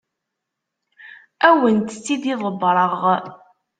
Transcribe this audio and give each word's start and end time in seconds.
Ad 1.47 1.51
awent-tt-id-ḍebbreɣ. 1.55 2.95